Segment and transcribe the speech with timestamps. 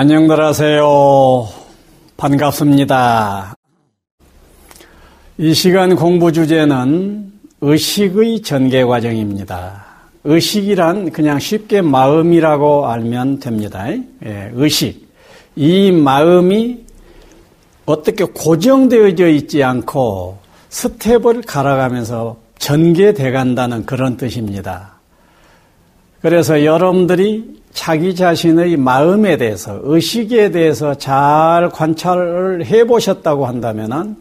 [0.00, 1.48] 안녕들 하세요.
[2.16, 3.56] 반갑습니다.
[5.38, 9.86] 이 시간 공부 주제는 의식의 전개 과정입니다.
[10.22, 13.88] 의식이란 그냥 쉽게 마음이라고 알면 됩니다.
[14.24, 15.08] 예, 의식.
[15.56, 16.78] 이 마음이
[17.84, 20.38] 어떻게 고정되어져 있지 않고
[20.68, 24.97] 스텝을 갈아가면서 전개돼 간다는 그런 뜻입니다.
[26.20, 34.16] 그래서 여러분들이 자기 자신의 마음에 대해서, 의식에 대해서 잘 관찰을 해 보셨다고 한다면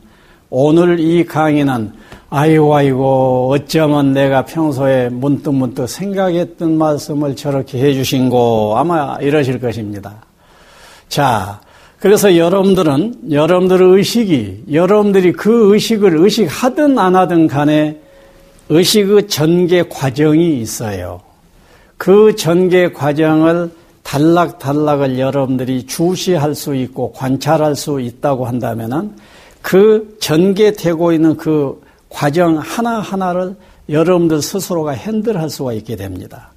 [0.49, 1.91] 오늘 이 강의는
[2.29, 10.25] 아이고, 아이고, 어쩌면 내가 평소에 문득 문득 생각했던 말씀을 저렇게 해 주신고 아마 이러실 것입니다.
[11.07, 11.61] 자,
[11.99, 18.01] 그래서 여러분들은 여러분들의 의식이, 여러분들이 그 의식을 의식하든 안 하든 간에
[18.69, 21.26] 의식의 전개 과정이 있어요.
[21.97, 23.71] 그 전개 과정을
[24.03, 29.11] 단락단락을 여러분들이 주시할 수 있고 관찰할 수 있다고 한다면은
[29.61, 33.55] 그 전개되고 있는 그 과정 하나하나를
[33.89, 36.51] 여러분들 스스로가 핸들할 수가 있게 됩니다.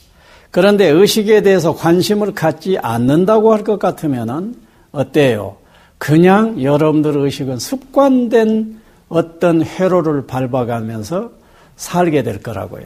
[0.51, 4.55] 그런데 의식에 대해서 관심을 갖지 않는다고 할 것 같으면은
[4.93, 5.57] 어때요?
[5.99, 11.31] 그냥 여러분들 의식은 습관된 어떤 회로를 밟아가면서
[11.77, 12.85] 살게 될 거라고요.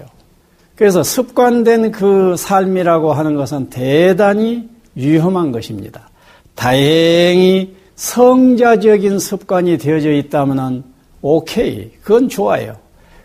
[0.77, 6.09] 그래서 습관된 그 삶이라고 하는 것은 대단히 위험한 것입니다.
[6.55, 10.85] 다행히 성자적인 습관이 되어져 있다면
[11.23, 12.77] 오케이, 그건 좋아요.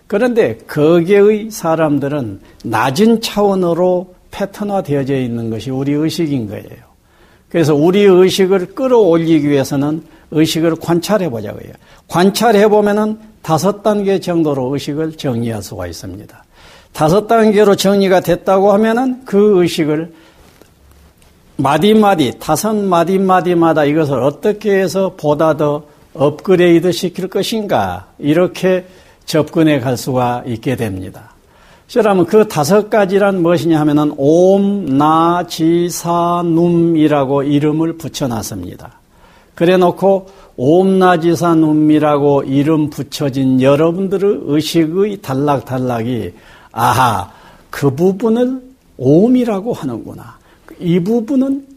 [0.08, 6.89] 그런데 거기의 사람들은 낮은 차원으로 패턴화 되어져 있는 것이 우리 의식인 거예요.
[7.50, 11.73] 그래서 우리 의식을 끌어올리기 위해서는 의식을 관찰해 보자고요.
[12.08, 16.44] 관찰해 보면은 다섯 단계 정도로 의식을 정리할 수가 있습니다.
[16.94, 20.13] 다섯 단계로 정리가 됐다고 하면은 그 의식을
[21.57, 25.83] 마디마디, 다섯 마디마디마다 이것을 어떻게 해서 보다 더
[26.13, 28.85] 업그레이드 시킬 것인가, 이렇게
[29.25, 31.31] 접근해 갈 수가 있게 됩니다.
[31.91, 38.91] 그러면 그 다섯 가지란 무엇이냐 하면은 옴, 나, 지, 사, 눔이라고 이름을 붙여놨습니다.
[39.55, 46.33] 그래 놓고 옴, 나, 지, 사, 눔이라고 이름 붙여진 여러분들의 의식의 단락단락이
[46.72, 47.31] 아하,
[47.69, 48.62] 그 부분을
[48.97, 50.38] 옴이라고 하는구나.
[50.80, 51.68] 이 부분은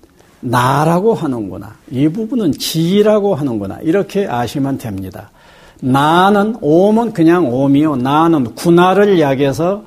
[0.41, 1.75] 나라고 하는구나.
[1.91, 3.78] 이 부분은 지라고 하는구나.
[3.82, 5.31] 이렇게 아시면 됩니다.
[5.81, 7.97] 나는 옴은 그냥 옴이요.
[7.97, 9.84] 나는 군화를 약해서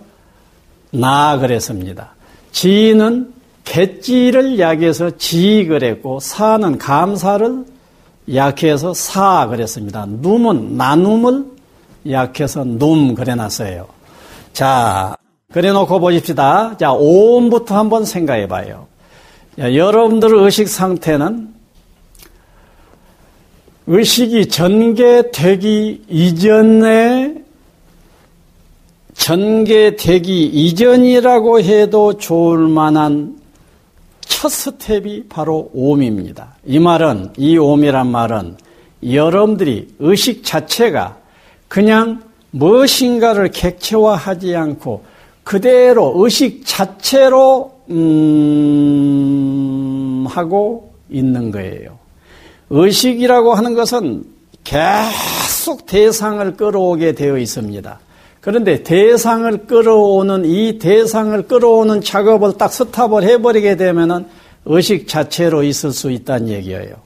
[0.91, 2.11] 나 그랬습니다.
[2.51, 3.33] 지는
[3.65, 7.65] 갯지를 약해서 지 그랬고 사는 감사를
[8.33, 10.05] 약해서 사 그랬습니다.
[10.21, 11.45] 눔은 나눔을
[12.09, 13.94] 약해서 눔 그래놨어요.
[14.55, 15.17] 자,
[15.51, 16.77] 그래 놓고 보십시다.
[16.77, 18.87] 자, 오음부터 한번 생각해 봐요.
[19.57, 21.53] 여러분들 의식 상태는
[23.87, 27.35] 의식이 전개되기 이전에
[29.13, 33.37] 전개되기 이전이라고 해도 좋을 만한
[34.21, 36.55] 첫 스텝이 바로 오음입니다.
[36.63, 38.55] 이 말은, 이 오음이란 말은
[39.05, 41.17] 여러분들이 의식 자체가
[41.67, 42.23] 그냥
[42.55, 45.03] 무엇인가를 객체화하지 않고
[45.43, 49.05] 그대로 의식 자체로 음
[50.27, 51.99] 하고 있는 거예요.
[52.69, 54.23] 의식이라고 하는 것은
[54.63, 57.99] 계속 대상을 끌어오게 되어 있습니다.
[58.41, 64.25] 그런데 대상을 끌어오는 이 대상을 끌어오는 작업을 딱 스탑을 해버리게 되면은
[64.65, 67.04] 의식 자체로 있을 수 있다는 얘기예요.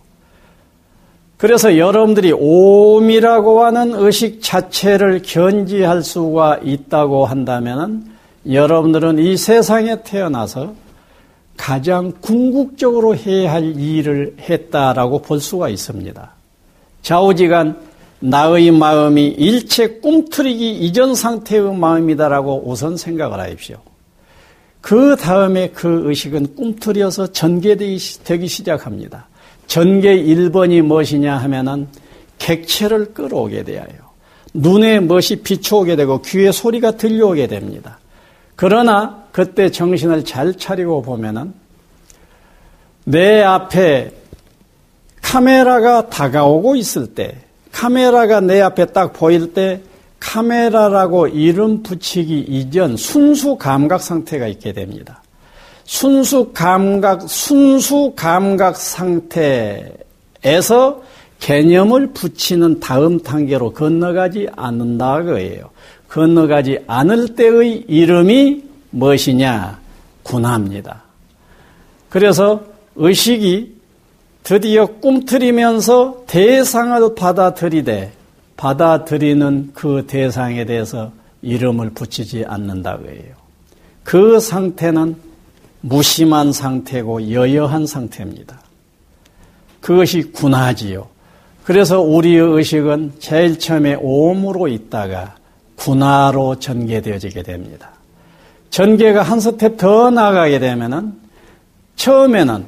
[1.40, 8.12] 그래서 여러분들이 옴이라고 하는 의식 자체를 견지할 수가 있다고 한다면
[8.52, 10.74] 여러분들은 이 세상에 태어나서
[11.56, 16.30] 가장 궁극적으로 해야 할 일을 했다라고 볼 수가 있습니다.
[17.04, 17.78] 좌우지간
[18.20, 23.78] 나의 마음이 일체 꿈틀이기 이전 상태의 마음이다라고 우선 생각을 하십시오.
[24.82, 29.30] 그 다음에 그 의식은 꿈틀이어서 전개되기 시작합니다.
[29.70, 31.88] 전개 1번이 무엇이냐 하면은
[32.40, 34.10] 객체를 끌어오게 되어요.
[34.56, 38.00] 눈에 무엇이 비춰오게 되고 귀에 소리가 들려오게 됩니다.
[38.56, 41.54] 그러나 그때 정신을 잘 차리고 보면은
[43.06, 44.12] 내 앞에
[45.22, 47.38] 카메라가 다가오고 있을 때,
[47.72, 49.82] 카메라가 내 앞에 딱 보일 때
[50.20, 55.22] 카메라라고 이름 붙이기 이전 순수 감각 상태가 있게 됩니다.
[55.90, 59.92] 순수 감각, 순수 감각 상태에서
[61.40, 65.72] 개념을 붙이는 다음 단계로 건너가지 않는다 그예요.
[66.08, 69.80] 건너가지 않을 때의 이름이 무엇이냐?
[70.22, 71.02] 군합니다.
[72.10, 72.62] 그래서
[72.96, 73.76] 의식이
[74.44, 78.12] 드디어 꿈틀이면서 대상을 받아들이되
[78.58, 81.12] 받아들이는 그 대상에 대해서
[81.42, 83.34] 이름을 붙이지 않는다고 해요.
[84.04, 85.29] 그 상태는
[85.82, 88.60] 무심한 상태고 여여한 상태입니다.
[89.82, 91.08] 그것이 군하지요.
[91.64, 95.36] 그래서 우리의 의식은 제일 처음에 오음으로 있다가
[95.76, 97.92] 군하로 전개되어지게 됩니다.
[98.70, 101.14] 전개가 한 스텝 더 나가게 되면은
[101.96, 102.66] 처음에는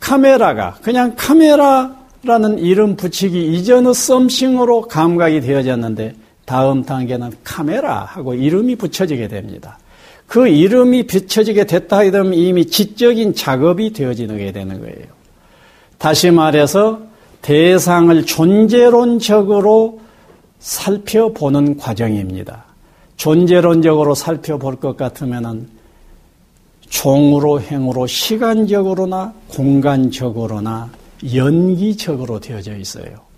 [0.00, 6.14] 카메라가 그냥 카메라라는 이름 붙이기 이전의 something으로 감각이 되어졌는데
[6.44, 9.78] 다음 단계는 카메라 하고 이름이 붙여지게 됩니다.
[10.26, 15.06] 그 이름이 붙여지게 됐다 하면 이미 지적인 작업이 되어지게 되는 거예요.
[15.98, 17.00] 다시 말해서
[17.42, 20.00] 대상을 존재론적으로
[20.58, 22.64] 살펴보는 과정입니다.
[23.16, 25.68] 존재론적으로 살펴볼 것 같으면은
[26.88, 30.90] 종으로 행으로 시간적으로나 공간적으로나
[31.34, 33.33] 연기적으로 되어져 있어요.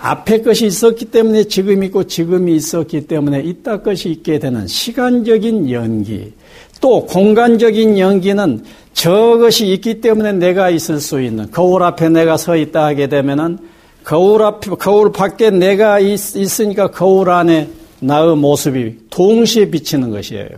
[0.00, 6.32] 앞에 것이 있었기 때문에 지금 있고 지금이 있었기 때문에 이따 것이 있게 되는 시간적인 연기,
[6.80, 8.64] 또 공간적인 연기는
[8.94, 13.58] 저것이 있기 때문에 내가 있을 수 있는 거울 앞에 내가 서 있다 하게 되면은
[14.02, 17.68] 거울 앞 거울 밖에 내가 있, 있으니까 거울 안에
[18.00, 20.48] 나의 모습이 동시에 비치는 것이에요.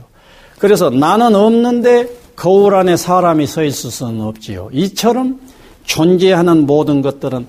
[0.58, 4.70] 그래서 나는 없는데 거울 안에 사람이 서 있을 수는 없지요.
[4.72, 5.40] 이처럼
[5.84, 7.46] 존재하는 모든 것들은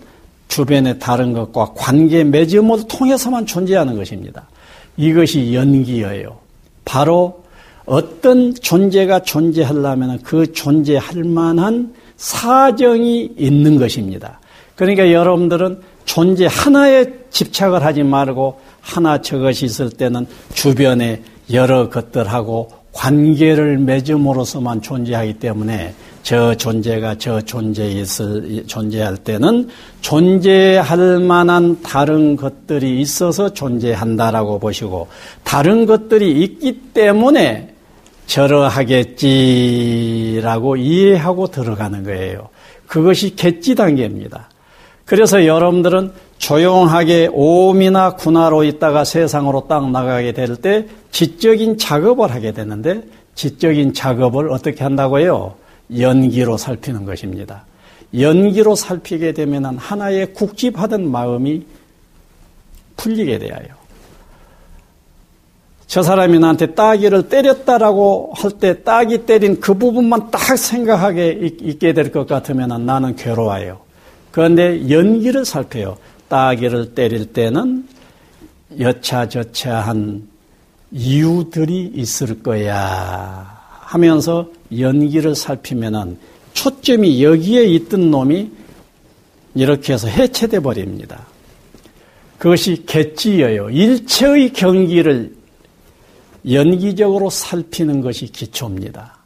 [0.53, 4.47] 주변의 다른 것과 관계 맺음을 통해서만 존재하는 것입니다.
[4.97, 6.37] 이것이 연기예요.
[6.85, 7.43] 바로
[7.85, 14.39] 어떤 존재가 존재하려면 그 존재할 만한 사정이 있는 것입니다.
[14.75, 23.79] 그러니까 여러분들은 존재 하나에 집착을 하지 말고 하나 저것이 있을 때는 주변에 여러 것들하고 관계를
[23.79, 29.67] 맺음으로써만 존재하기 때문에 저 존재가 저 존재에 있을, 존재할 때는
[29.99, 35.09] 존재할 만한 다른 것들이 있어서 존재한다라고 보시고
[35.43, 37.73] 다른 것들이 있기 때문에
[38.27, 39.17] 저러하겠지라고
[40.77, 42.47] 이해하고 들어가는 거예요.
[42.87, 44.49] 그것이 객지 단계입니다.
[45.03, 46.13] 그래서 여러분들은
[46.47, 53.01] 조용하게 오미나 군화로 있다가 세상으로 딱 나가게 될 때 지적인 작업을 하게 되는데
[53.35, 55.55] 지적인 작업을 어떻게 한다고요?
[55.97, 57.63] 연기로 살피는 것입니다.
[58.19, 61.65] 연기로 살피게 되면 하나의 국집하던 마음이
[62.97, 63.67] 풀리게 되어요.
[65.87, 72.11] 저 사람이 나한테 따기를 때렸다라고 할 때 따기 때린 그 부분만 딱 생각하게 있게 될
[72.11, 73.79] 것 같으면 나는 괴로워요.
[74.31, 75.97] 그런데 연기를 살펴요.
[76.27, 77.87] 따기를 때릴 때는
[78.79, 80.27] 여차저차한
[80.91, 86.17] 이유들이 있을 거야 하면서 연기를 살피면은
[86.53, 88.51] 초점이 여기에 있던 놈이
[89.55, 91.25] 이렇게 해서 해체돼 버립니다.
[92.37, 93.69] 그것이 객지여요.
[93.69, 95.35] 일체의 경기를
[96.49, 99.17] 연기적으로 살피는 것이 기초입니다.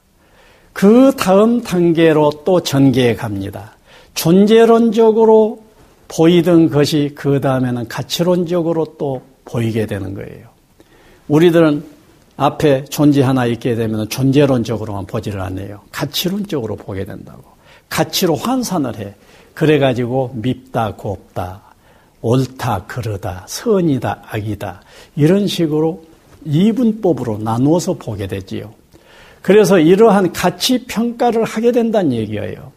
[0.73, 3.75] 그 다음 단계로 또 전개해 갑니다.
[4.13, 5.63] 존재론적으로
[6.07, 10.47] 보이던 것이 그 다음에는 가치론적으로 또 보이게 되는 거예요.
[11.27, 11.83] 우리들은
[12.37, 15.81] 앞에 존재 하나 있게 되면 존재론적으로만 보지를 않네요.
[15.91, 17.43] 가치론적으로 보게 된다고.
[17.89, 19.15] 가치로 환산을 해.
[19.53, 21.61] 그래가지고 밉다, 곱다,
[22.21, 24.81] 옳다, 그러다, 선이다, 악이다.
[25.15, 26.03] 이런 식으로
[26.45, 28.73] 이분법으로 나누어서 보게 되지요.
[29.41, 32.71] 그래서 이러한 가치 평가를 하게 된다는 얘기예요.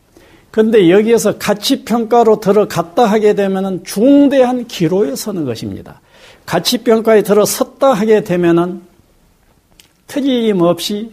[0.51, 6.01] 그런데 여기에서 가치 평가로 들어갔다 하게 되면은 중대한 기로에 서는 것입니다.
[6.45, 8.83] 가치 평가에 들어섰다 하게 되면은
[10.09, 11.13] 틀림없이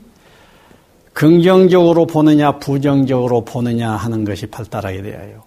[1.13, 5.43] 긍정적으로 보느냐 부정적으로 보느냐 하는 것이 발달하게 되어요.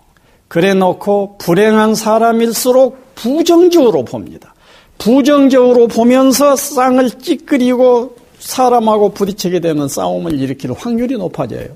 [0.47, 4.55] 그래 놓고 불행한 사람일수록 부정적으로 봅니다.
[4.99, 11.69] 부정적으로 보면서 쌍을 찌끄리고 사람하고 부딪히게 되면 싸움을 일으킬 확률이 높아져요.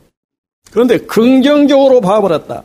[0.71, 2.65] 그런데 긍정적으로 봐버렸다.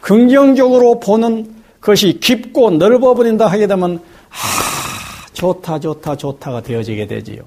[0.00, 4.00] 긍정적으로 보는 것이 깊고 넓어버린다 하게 되면
[4.30, 7.42] 아 좋다 좋다 좋다가 되어지게 되지요.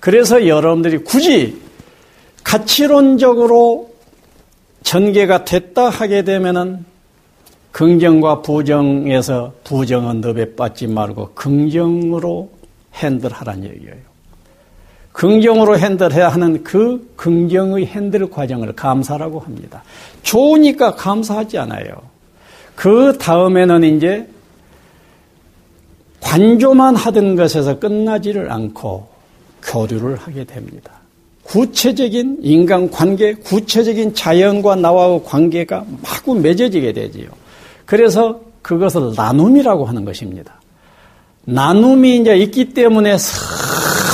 [0.00, 1.60] 그래서 여러분들이 굳이
[2.42, 3.90] 가치론적으로
[4.82, 6.84] 전개가 됐다 하게 되면은
[7.72, 12.50] 긍정과 부정에서 부정은 늪에 빠지 말고 긍정으로
[12.94, 14.15] 핸들하라는 얘기예요.
[15.16, 19.82] 긍정으로 핸들해야 하는 그 긍정의 핸들 과정을 감사라고 합니다.
[20.22, 21.86] 좋으니까 감사하지 않아요.
[22.74, 24.28] 그 다음에는 이제
[26.20, 29.08] 관조만 하던 것에서 끝나지를 않고
[29.62, 30.92] 교류를 하게 됩니다.
[31.44, 37.28] 구체적인 인간 관계, 구체적인 자연과 나와의 관계가 마구 맺어지게 되지요.
[37.86, 40.60] 그래서 그것을 나눔이라고 하는 것입니다.
[41.46, 43.16] 나눔이 이제 있기 때문에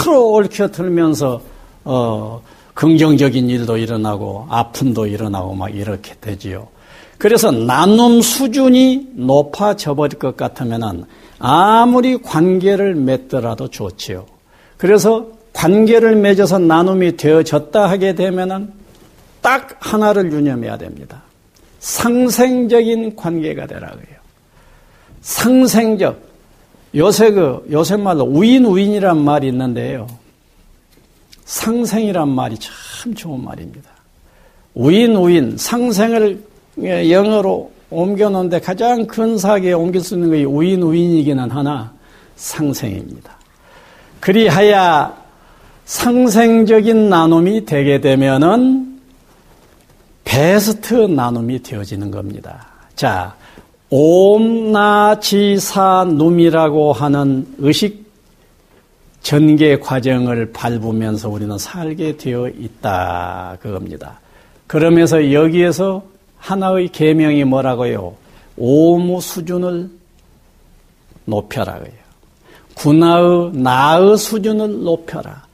[0.02, 1.40] 서로 얽혀들면서
[1.84, 2.42] 어,
[2.74, 6.66] 긍정적인 일도 일어나고 아픔도 일어나고 막 이렇게 되지요.
[7.18, 11.04] 그래서 나눔 수준이 높아져 버릴 것 같으면은
[11.38, 14.26] 아무리 관계를 맺더라도 좋지요.
[14.76, 18.72] 그래서 관계를 맺어서 나눔이 되어졌다 하게 되면은
[19.40, 21.22] 딱 하나를 유념해야 됩니다.
[21.78, 24.16] 상생적인 관계가 되라고요.
[25.20, 26.31] 상생적.
[26.94, 30.06] 요새 그, 요새 말로 우인 우인이란 말이 있는데요.
[31.44, 33.90] 상생이란 말이 참 좋은 말입니다.
[34.74, 36.42] 우인 우인, 상생을
[36.78, 41.92] 영어로 옮겨놓는데 가장 근사하게 옮길 수 있는 것이 우인 우인이기는 하나
[42.36, 43.32] 상생입니다.
[44.20, 45.14] 그리하여
[45.84, 49.00] 상생적인 나눔이 되게 되면은
[50.24, 52.66] 베스트 나눔이 되어지는 겁니다.
[52.94, 53.34] 자,
[53.94, 54.94] 옴나지사눔이라고
[56.94, 58.10] 하는 의식
[59.20, 64.18] 전개 과정을 밟으면서 우리는 살게 되어 있다 그겁니다.
[64.66, 66.04] 그러면서 여기에서
[66.38, 68.14] 하나의 계명이 뭐라고요?
[68.56, 69.90] 오무 수준을
[71.26, 71.92] 높여라고요.
[72.74, 75.44] 군화의 나의 수준을 높여라.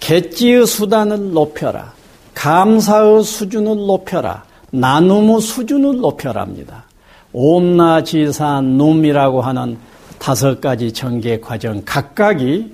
[0.00, 1.92] 개찌의 수단을 높여라.
[2.34, 4.44] 감사의 수준을 높여라.
[4.70, 6.84] 나눔의 수준을 높여랍니다.
[7.32, 9.78] 옴나지사 눔이라고 하는
[10.18, 12.72] 다섯 가지 전개 과정 각각이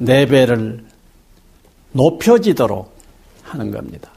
[0.00, 0.84] 레벨을
[1.92, 2.92] 높여지도록
[3.42, 4.10] 하는 겁니다.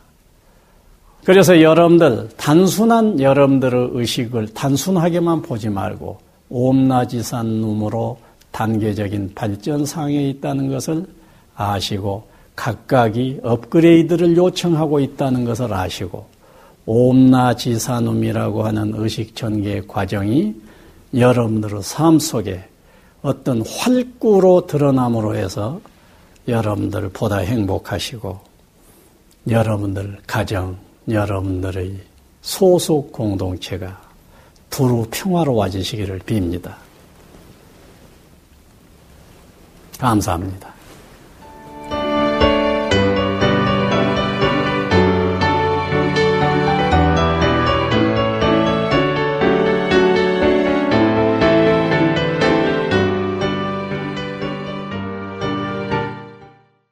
[1.24, 6.18] 그래서 여러분들 단순한 여러분들의 의식을 단순하게만 보지 말고
[6.50, 8.18] 옴나지산 눔으로
[8.52, 11.06] 단계적인 발전 상에 있다는 것을
[11.56, 16.26] 아시고 각각이 업그레이드를 요청하고 있다는 것을 아시고
[16.86, 20.56] 옴나지사눔이라고 하는 의식 전개 과정이
[21.14, 22.64] 여러분들의 삶 속에
[23.22, 25.80] 어떤 활구로 드러남으로 해서
[26.48, 28.40] 여러분들 보다 행복하시고
[29.50, 30.78] 여러분들 가정,
[31.10, 32.00] 여러분들의
[32.42, 34.02] 소속 공동체가
[34.70, 36.76] 두루 평화로워지시기를 빕니다.
[40.00, 40.74] 감사합니다.